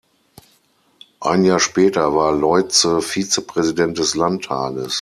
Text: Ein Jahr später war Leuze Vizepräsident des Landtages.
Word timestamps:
Ein 1.19 1.45
Jahr 1.45 1.59
später 1.59 2.15
war 2.15 2.33
Leuze 2.35 3.03
Vizepräsident 3.03 3.99
des 3.99 4.15
Landtages. 4.15 4.89